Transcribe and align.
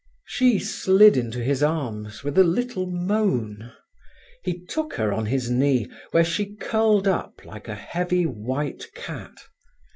She 0.25 0.57
slid 0.57 1.15
into 1.15 1.43
his 1.43 1.61
arms 1.61 2.23
with 2.23 2.35
a 2.39 2.43
little 2.43 2.87
moan. 2.87 3.71
He 4.43 4.65
took 4.65 4.95
her 4.95 5.13
on 5.13 5.27
his 5.27 5.51
knee, 5.51 5.91
where 6.09 6.25
she 6.25 6.55
curled 6.55 7.07
up 7.07 7.45
like 7.45 7.67
a 7.67 7.75
heavy 7.75 8.25
white 8.25 8.87
cat. 8.95 9.37